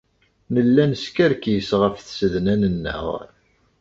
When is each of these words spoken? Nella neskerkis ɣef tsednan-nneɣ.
Nella 0.53 0.83
neskerkis 0.89 1.69
ɣef 1.81 1.95
tsednan-nneɣ. 1.97 3.05